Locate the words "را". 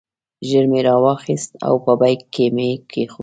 0.87-0.95